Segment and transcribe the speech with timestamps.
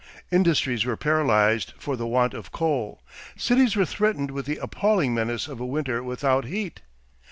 [0.31, 3.03] Industries were paralyzed for the want of coal;
[3.37, 6.81] cities were threatened with the appalling menace of a winter without heat.